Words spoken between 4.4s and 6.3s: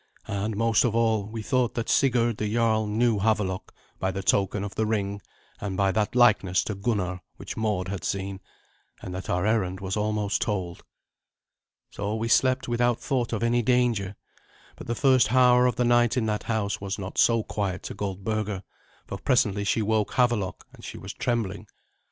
of the ring and by that